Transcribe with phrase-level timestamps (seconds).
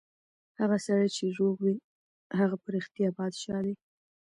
[0.59, 1.75] هغه سړی چې روغ وي،
[2.39, 3.73] هغه په رښتیا پادشاه دی.